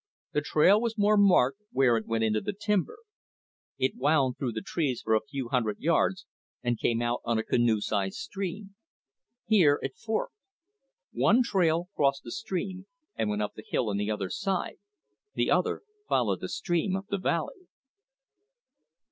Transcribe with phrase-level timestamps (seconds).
[0.33, 2.97] The trail was more marked where it went into the timber.
[3.77, 6.25] It wound through the trees for a few hundred yards
[6.63, 8.73] and came out on a canoe sized stream.
[9.45, 10.33] Here it forked.
[11.11, 14.79] One trail crossed the stream and went up the hill on the other side,
[15.35, 17.67] the other followed the stream up the valley.